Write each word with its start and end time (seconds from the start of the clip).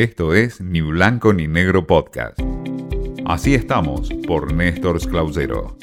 Esto 0.00 0.32
es 0.32 0.62
Ni 0.62 0.80
Blanco 0.80 1.34
ni 1.34 1.46
Negro 1.46 1.86
Podcast. 1.86 2.40
Así 3.26 3.54
estamos 3.54 4.08
por 4.26 4.50
Néstor 4.50 4.98
Clausero. 5.06 5.76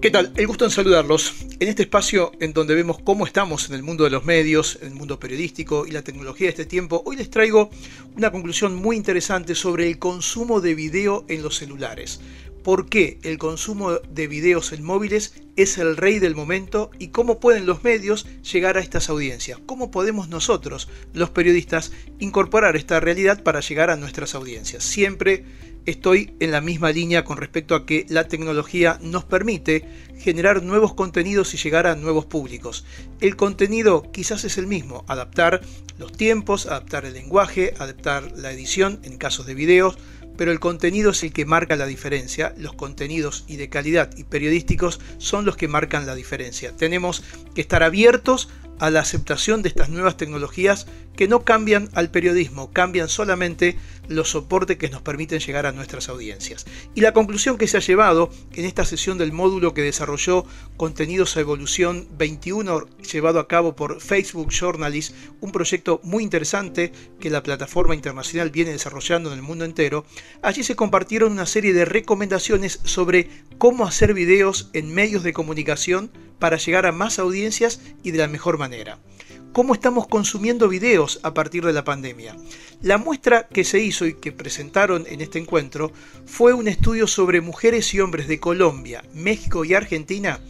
¿Qué 0.00 0.12
tal? 0.12 0.32
El 0.36 0.46
gusto 0.46 0.66
en 0.66 0.70
saludarlos. 0.70 1.46
En 1.58 1.66
este 1.66 1.82
espacio 1.82 2.30
en 2.38 2.52
donde 2.52 2.76
vemos 2.76 3.00
cómo 3.02 3.26
estamos 3.26 3.68
en 3.68 3.74
el 3.74 3.82
mundo 3.82 4.04
de 4.04 4.10
los 4.10 4.24
medios, 4.24 4.78
en 4.82 4.92
el 4.92 4.94
mundo 4.94 5.18
periodístico 5.18 5.84
y 5.84 5.90
la 5.90 6.02
tecnología 6.02 6.46
de 6.46 6.50
este 6.50 6.64
tiempo, 6.64 7.02
hoy 7.04 7.16
les 7.16 7.28
traigo 7.28 7.70
una 8.16 8.30
conclusión 8.30 8.76
muy 8.76 8.96
interesante 8.96 9.56
sobre 9.56 9.88
el 9.88 9.98
consumo 9.98 10.60
de 10.60 10.76
video 10.76 11.24
en 11.26 11.42
los 11.42 11.56
celulares 11.56 12.20
por 12.62 12.88
qué 12.88 13.18
el 13.22 13.38
consumo 13.38 13.92
de 13.92 14.26
videos 14.26 14.72
en 14.72 14.84
móviles 14.84 15.34
es 15.56 15.78
el 15.78 15.96
rey 15.96 16.18
del 16.18 16.34
momento 16.34 16.90
y 16.98 17.08
cómo 17.08 17.40
pueden 17.40 17.66
los 17.66 17.84
medios 17.84 18.26
llegar 18.50 18.76
a 18.76 18.80
estas 18.80 19.08
audiencias. 19.08 19.58
Cómo 19.66 19.90
podemos 19.90 20.28
nosotros, 20.28 20.88
los 21.12 21.30
periodistas, 21.30 21.92
incorporar 22.18 22.76
esta 22.76 23.00
realidad 23.00 23.42
para 23.42 23.60
llegar 23.60 23.90
a 23.90 23.96
nuestras 23.96 24.34
audiencias. 24.34 24.84
Siempre 24.84 25.44
estoy 25.86 26.34
en 26.40 26.50
la 26.50 26.60
misma 26.60 26.90
línea 26.92 27.24
con 27.24 27.38
respecto 27.38 27.74
a 27.74 27.86
que 27.86 28.06
la 28.08 28.28
tecnología 28.28 28.98
nos 29.02 29.24
permite 29.24 29.84
generar 30.18 30.62
nuevos 30.62 30.94
contenidos 30.94 31.54
y 31.54 31.56
llegar 31.56 31.86
a 31.86 31.96
nuevos 31.96 32.26
públicos. 32.26 32.84
El 33.20 33.36
contenido 33.36 34.10
quizás 34.12 34.44
es 34.44 34.58
el 34.58 34.66
mismo, 34.66 35.04
adaptar 35.08 35.62
los 35.98 36.12
tiempos, 36.12 36.66
adaptar 36.66 37.04
el 37.04 37.14
lenguaje, 37.14 37.74
adaptar 37.78 38.32
la 38.36 38.52
edición 38.52 39.00
en 39.04 39.16
casos 39.16 39.46
de 39.46 39.54
videos, 39.54 39.98
pero 40.40 40.52
el 40.52 40.58
contenido 40.58 41.10
es 41.10 41.22
el 41.22 41.34
que 41.34 41.44
marca 41.44 41.76
la 41.76 41.84
diferencia. 41.84 42.54
Los 42.56 42.72
contenidos 42.72 43.44
y 43.46 43.56
de 43.56 43.68
calidad 43.68 44.08
y 44.16 44.24
periodísticos 44.24 44.98
son 45.18 45.44
los 45.44 45.54
que 45.54 45.68
marcan 45.68 46.06
la 46.06 46.14
diferencia. 46.14 46.74
Tenemos 46.74 47.22
que 47.54 47.60
estar 47.60 47.82
abiertos 47.82 48.48
a 48.80 48.90
la 48.90 49.00
aceptación 49.00 49.62
de 49.62 49.68
estas 49.68 49.90
nuevas 49.90 50.16
tecnologías 50.16 50.86
que 51.14 51.28
no 51.28 51.44
cambian 51.44 51.90
al 51.92 52.10
periodismo, 52.10 52.72
cambian 52.72 53.08
solamente 53.08 53.76
los 54.08 54.30
soportes 54.30 54.78
que 54.78 54.88
nos 54.88 55.02
permiten 55.02 55.38
llegar 55.38 55.66
a 55.66 55.72
nuestras 55.72 56.08
audiencias. 56.08 56.64
Y 56.94 57.02
la 57.02 57.12
conclusión 57.12 57.58
que 57.58 57.68
se 57.68 57.76
ha 57.76 57.80
llevado 57.80 58.30
en 58.54 58.64
esta 58.64 58.86
sesión 58.86 59.18
del 59.18 59.32
módulo 59.32 59.74
que 59.74 59.82
desarrolló 59.82 60.46
Contenidos 60.78 61.36
a 61.36 61.40
Evolución 61.40 62.08
21, 62.16 62.86
llevado 63.12 63.38
a 63.38 63.48
cabo 63.48 63.76
por 63.76 64.00
Facebook 64.00 64.50
Journalist, 64.50 65.14
un 65.40 65.52
proyecto 65.52 66.00
muy 66.02 66.24
interesante 66.24 66.90
que 67.20 67.28
la 67.28 67.42
plataforma 67.42 67.94
internacional 67.94 68.48
viene 68.48 68.72
desarrollando 68.72 69.30
en 69.30 69.36
el 69.36 69.42
mundo 69.42 69.66
entero, 69.66 70.06
allí 70.40 70.64
se 70.64 70.74
compartieron 70.74 71.32
una 71.32 71.46
serie 71.46 71.74
de 71.74 71.84
recomendaciones 71.84 72.80
sobre 72.84 73.28
cómo 73.60 73.86
hacer 73.86 74.14
videos 74.14 74.70
en 74.72 74.94
medios 74.94 75.22
de 75.22 75.34
comunicación 75.34 76.10
para 76.38 76.56
llegar 76.56 76.86
a 76.86 76.92
más 76.92 77.18
audiencias 77.18 77.82
y 78.02 78.10
de 78.10 78.16
la 78.16 78.26
mejor 78.26 78.56
manera. 78.56 78.98
¿Cómo 79.52 79.74
estamos 79.74 80.08
consumiendo 80.08 80.66
videos 80.66 81.20
a 81.24 81.34
partir 81.34 81.66
de 81.66 81.74
la 81.74 81.84
pandemia? 81.84 82.34
La 82.80 82.96
muestra 82.96 83.48
que 83.48 83.64
se 83.64 83.78
hizo 83.78 84.06
y 84.06 84.14
que 84.14 84.32
presentaron 84.32 85.04
en 85.06 85.20
este 85.20 85.38
encuentro 85.38 85.92
fue 86.24 86.54
un 86.54 86.68
estudio 86.68 87.06
sobre 87.06 87.42
mujeres 87.42 87.92
y 87.92 88.00
hombres 88.00 88.28
de 88.28 88.40
Colombia, 88.40 89.04
México 89.12 89.62
y 89.66 89.74
Argentina 89.74 90.40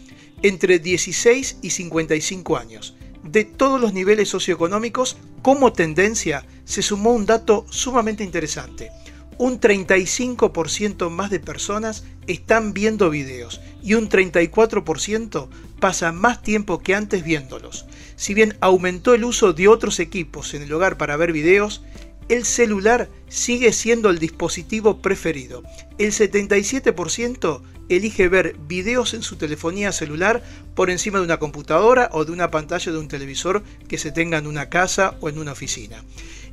entre 0.44 0.78
16 0.78 1.58
y 1.62 1.70
55 1.70 2.56
años. 2.56 2.94
De 3.24 3.42
todos 3.42 3.80
los 3.80 3.92
niveles 3.92 4.28
socioeconómicos, 4.28 5.16
como 5.42 5.72
tendencia, 5.72 6.46
se 6.64 6.80
sumó 6.80 7.12
un 7.12 7.26
dato 7.26 7.66
sumamente 7.70 8.22
interesante 8.22 8.92
un 9.40 9.58
35% 9.58 11.08
más 11.08 11.30
de 11.30 11.40
personas 11.40 12.04
están 12.26 12.74
viendo 12.74 13.08
videos 13.08 13.62
y 13.82 13.94
un 13.94 14.10
34% 14.10 15.48
pasa 15.80 16.12
más 16.12 16.42
tiempo 16.42 16.80
que 16.80 16.94
antes 16.94 17.24
viéndolos. 17.24 17.86
Si 18.16 18.34
bien 18.34 18.58
aumentó 18.60 19.14
el 19.14 19.24
uso 19.24 19.54
de 19.54 19.66
otros 19.66 19.98
equipos 19.98 20.52
en 20.52 20.60
el 20.60 20.72
hogar 20.74 20.98
para 20.98 21.16
ver 21.16 21.32
videos, 21.32 21.82
el 22.28 22.44
celular 22.44 23.08
sigue 23.30 23.72
siendo 23.72 24.10
el 24.10 24.18
dispositivo 24.18 25.00
preferido. 25.00 25.62
El 25.96 26.12
77% 26.12 27.62
elige 27.88 28.28
ver 28.28 28.58
videos 28.68 29.14
en 29.14 29.22
su 29.22 29.36
telefonía 29.36 29.90
celular 29.92 30.42
por 30.74 30.90
encima 30.90 31.18
de 31.18 31.24
una 31.24 31.38
computadora 31.38 32.10
o 32.12 32.26
de 32.26 32.32
una 32.32 32.50
pantalla 32.50 32.92
de 32.92 32.98
un 32.98 33.08
televisor 33.08 33.62
que 33.88 33.96
se 33.96 34.12
tenga 34.12 34.36
en 34.36 34.46
una 34.46 34.68
casa 34.68 35.14
o 35.22 35.30
en 35.30 35.38
una 35.38 35.52
oficina. 35.52 36.04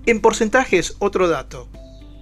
En 0.06 0.22
porcentajes, 0.22 0.96
otro 1.00 1.28
dato. 1.28 1.68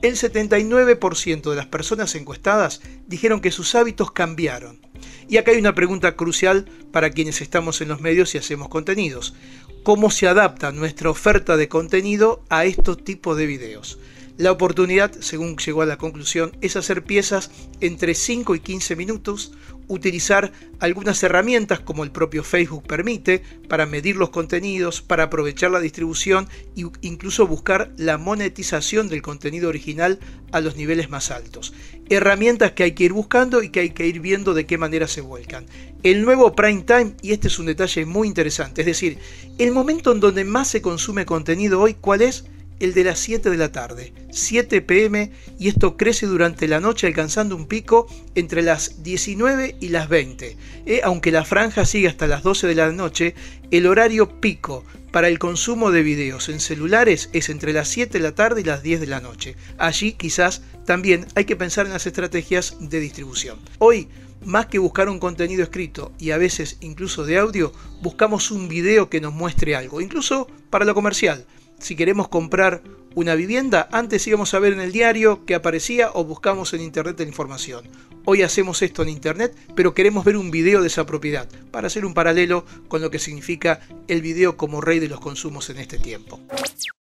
El 0.06 0.18
79% 0.18 1.50
de 1.50 1.56
las 1.56 1.66
personas 1.66 2.14
encuestadas 2.14 2.80
dijeron 3.08 3.42
que 3.42 3.50
sus 3.50 3.74
hábitos 3.74 4.12
cambiaron. 4.12 4.80
Y 5.28 5.38
acá 5.38 5.50
hay 5.50 5.58
una 5.58 5.74
pregunta 5.74 6.16
crucial 6.16 6.70
para 6.92 7.10
quienes 7.10 7.42
estamos 7.42 7.82
en 7.82 7.88
los 7.88 8.02
medios 8.02 8.36
y 8.36 8.38
hacemos 8.38 8.70
contenidos. 8.70 9.34
¿Cómo 9.82 10.12
se 10.12 10.28
adapta 10.28 10.72
nuestra 10.72 11.10
oferta 11.10 11.58
de 11.58 11.70
contenido 11.70 12.44
a 12.50 12.66
estos 12.66 13.04
tipos 13.04 13.36
de 13.36 13.48
videos? 13.48 13.98
La 14.38 14.51
oportunidad, 14.51 15.13
según 15.22 15.56
llegó 15.56 15.81
a 15.81 15.85
la 15.85 15.97
conclusión, 15.97 16.51
es 16.59 16.75
hacer 16.75 17.06
piezas 17.06 17.51
entre 17.79 18.13
5 18.13 18.56
y 18.56 18.59
15 18.59 18.97
minutos, 18.97 19.53
utilizar 19.88 20.51
algunas 20.79 21.23
herramientas 21.23 21.79
como 21.79 22.03
el 22.03 22.12
propio 22.12 22.44
Facebook 22.44 22.85
permite 22.85 23.44
para 23.69 23.85
medir 23.85 24.18
los 24.18 24.31
contenidos, 24.31 25.01
para 25.01 25.23
aprovechar 25.23 25.72
la 25.72 25.79
distribución 25.79 26.50
e 26.75 26.84
incluso 27.00 27.47
buscar 27.47 27.94
la 27.96 28.18
monetización 28.18 29.07
del 29.07 29.22
contenido 29.22 29.69
original 29.69 30.19
a 30.52 30.59
los 30.59 30.75
niveles 30.75 31.09
más 31.09 31.31
altos. 31.31 31.73
Herramientas 32.09 32.73
que 32.73 32.84
hay 32.84 32.91
que 32.91 33.06
ir 33.06 33.13
buscando 33.13 33.63
y 33.63 33.69
que 33.69 33.79
hay 33.79 33.91
que 33.91 34.06
ir 34.06 34.19
viendo 34.19 34.53
de 34.53 34.66
qué 34.66 34.78
manera 34.78 35.07
se 35.07 35.22
vuelcan. 35.22 35.66
El 36.03 36.23
nuevo 36.23 36.53
prime 36.56 36.81
time, 36.81 37.16
y 37.22 37.31
este 37.31 37.47
es 37.47 37.57
un 37.57 37.67
detalle 37.67 38.06
muy 38.06 38.28
interesante, 38.28 38.81
es 38.81 38.88
decir, 38.88 39.17
el 39.59 39.72
momento 39.72 40.12
en 40.12 40.19
donde 40.19 40.44
más 40.44 40.67
se 40.67 40.81
consume 40.81 41.25
contenido 41.25 41.79
hoy, 41.79 41.94
¿cuál 41.94 42.22
es? 42.22 42.44
El 42.80 42.94
de 42.94 43.03
las 43.03 43.19
7 43.19 43.50
de 43.50 43.58
la 43.58 43.72
tarde, 43.72 44.13
7 44.31 44.81
pm, 44.81 45.31
y 45.58 45.68
esto 45.69 45.97
crece 45.97 46.25
durante 46.25 46.68
la 46.68 46.80
noche 46.80 47.08
alcanzando 47.08 47.56
un 47.56 47.68
pico 47.68 48.08
entre 48.36 48.62
las 48.62 49.03
19 49.03 49.78
y 49.80 49.90
las 49.90 50.09
20. 50.09 50.58
Eh, 50.85 51.02
aunque 51.03 51.31
la 51.31 51.46
franja 51.46 51.85
sigue 51.85 52.08
hasta 52.08 52.28
las 52.28 52.44
12 52.44 52.68
de 52.68 52.75
la 52.75 52.91
noche, 52.91 53.35
el 53.72 53.88
horario 53.88 54.41
pico 54.41 54.84
para 55.12 55.30
el 55.30 55.40
consumo 55.40 55.91
de 55.91 56.03
videos 56.03 56.50
en 56.50 56.59
celulares 56.59 57.30
es 57.31 57.50
entre 57.50 57.72
las 57.72 57.88
7 57.88 58.18
de 58.18 58.24
la 58.24 58.35
tarde 58.35 58.62
y 58.62 58.66
las 58.66 58.84
10 58.84 59.00
de 59.00 59.08
la 59.08 59.22
noche. 59.22 59.56
Allí 59.78 60.12
quizás 60.12 60.62
también 60.85 61.25
hay 61.35 61.46
que 61.46 61.56
pensar 61.56 61.85
en 61.85 61.94
las 61.94 62.06
estrategias 62.06 62.75
de 62.81 63.00
distribución. 63.00 63.58
Hoy, 63.80 64.09
más 64.44 64.66
que 64.66 64.78
buscar 64.78 65.08
un 65.08 65.19
contenido 65.19 65.64
escrito 65.64 66.12
y 66.19 66.31
a 66.31 66.38
veces 66.38 66.78
incluso 66.81 67.25
de 67.25 67.38
audio, 67.38 67.72
buscamos 68.02 68.52
un 68.52 68.68
video 68.68 69.09
que 69.09 69.22
nos 69.22 69.34
muestre 69.34 69.78
algo, 69.78 70.02
incluso 70.02 70.47
para 70.69 70.84
lo 70.84 70.94
comercial 70.94 71.46
si 71.80 71.96
queremos 71.96 72.28
comprar 72.28 72.81
una 73.16 73.36
vivienda, 73.36 73.88
antes 73.91 74.28
íbamos 74.28 74.53
a 74.53 74.59
ver 74.59 74.74
en 74.74 74.81
el 74.81 74.91
diario 74.91 75.46
que 75.46 75.56
aparecía 75.56 76.09
o 76.13 76.25
buscamos 76.25 76.74
en 76.74 76.81
internet 76.81 77.19
la 77.19 77.25
información. 77.25 77.86
Hoy 78.25 78.41
hacemos 78.41 78.81
esto 78.81 79.03
en 79.03 79.09
internet, 79.09 79.56
pero 79.75 79.94
queremos 79.94 80.25
ver 80.25 80.35
un 80.35 80.52
video 80.52 80.81
de 80.81 80.88
esa 80.88 81.06
propiedad, 81.06 81.47
para 81.72 81.88
hacer 81.88 82.06
un 82.06 82.14
paralelo 82.14 82.66
con 82.88 83.02
lo 83.02 83.12
que 83.12 83.19
significa 83.19 83.80
el 84.08 84.22
video 84.22 84.58
como 84.58 84.81
rey 84.81 85.00
de 85.00 85.08
los 85.08 85.19
consumos 85.19 85.69
en 85.69 85.78
este 85.78 86.00
tiempo. 86.00 86.40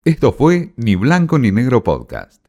Esto 0.03 0.33
fue 0.33 0.73
Ni 0.75 0.95
Blanco 0.95 1.39
ni 1.39 1.51
Negro 1.51 1.83
Podcast. 1.83 2.46